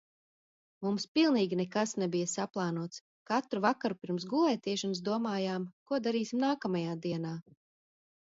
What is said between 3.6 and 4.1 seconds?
vakaru